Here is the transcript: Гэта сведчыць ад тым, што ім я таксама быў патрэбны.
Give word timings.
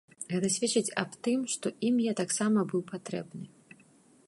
Гэта 0.29 0.47
сведчыць 0.53 0.95
ад 1.01 1.11
тым, 1.27 1.43
што 1.57 1.67
ім 1.91 1.95
я 2.07 2.13
таксама 2.23 2.65
быў 2.71 2.81
патрэбны. 2.95 3.45